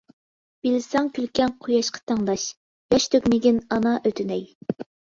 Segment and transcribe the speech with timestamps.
[0.67, 2.49] بىلسەڭ كۈلكەڭ قۇياشقا تەڭداش،
[2.97, 4.47] ياش تۆكمىگىن ئانا ئۆتۈنەي.